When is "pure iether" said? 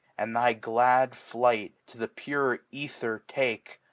2.07-3.21